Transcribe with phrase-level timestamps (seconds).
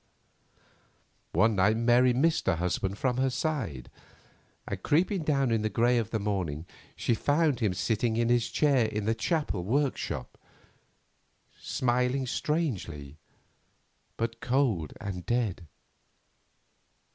[1.31, 3.91] One night Mary missed her husband from her side,
[4.67, 8.49] and creeping down in the grey of the morning, she found him sitting in his
[8.49, 10.39] chair in the chapel workshop,
[11.59, 13.19] smiling strangely,
[14.17, 15.67] but cold and dead.